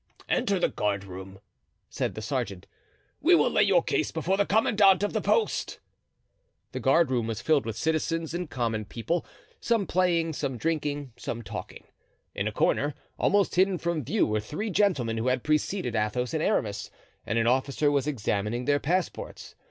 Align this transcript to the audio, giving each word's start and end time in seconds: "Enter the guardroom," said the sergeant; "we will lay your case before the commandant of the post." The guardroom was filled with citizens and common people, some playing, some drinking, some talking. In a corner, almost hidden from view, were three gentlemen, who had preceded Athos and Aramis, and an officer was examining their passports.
"Enter 0.27 0.57
the 0.57 0.67
guardroom," 0.69 1.39
said 1.87 2.15
the 2.15 2.23
sergeant; 2.23 2.65
"we 3.21 3.35
will 3.35 3.51
lay 3.51 3.61
your 3.61 3.83
case 3.83 4.09
before 4.09 4.35
the 4.35 4.47
commandant 4.47 5.03
of 5.03 5.13
the 5.13 5.21
post." 5.21 5.79
The 6.71 6.79
guardroom 6.79 7.27
was 7.27 7.39
filled 7.39 7.67
with 7.67 7.77
citizens 7.77 8.33
and 8.33 8.49
common 8.49 8.85
people, 8.85 9.23
some 9.59 9.85
playing, 9.85 10.33
some 10.33 10.57
drinking, 10.57 11.13
some 11.17 11.43
talking. 11.43 11.83
In 12.33 12.47
a 12.47 12.51
corner, 12.51 12.95
almost 13.19 13.53
hidden 13.53 13.77
from 13.77 14.03
view, 14.03 14.25
were 14.25 14.39
three 14.39 14.71
gentlemen, 14.71 15.17
who 15.19 15.27
had 15.27 15.43
preceded 15.43 15.95
Athos 15.95 16.33
and 16.33 16.41
Aramis, 16.41 16.89
and 17.23 17.37
an 17.37 17.45
officer 17.45 17.91
was 17.91 18.07
examining 18.07 18.65
their 18.65 18.79
passports. 18.79 19.53